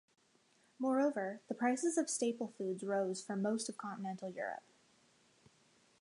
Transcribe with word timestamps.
Moreover, 0.79 1.41
the 1.47 1.53
prices 1.53 1.95
of 1.95 2.09
staple 2.09 2.47
foods 2.57 2.83
rose 2.83 3.21
for 3.21 3.35
most 3.35 3.69
of 3.69 3.77
continental 3.77 4.31
Europe. 4.31 4.63